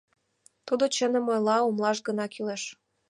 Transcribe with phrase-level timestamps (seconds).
[0.67, 2.63] —Тудо чыным ойла, умылаш гына кӱлеш.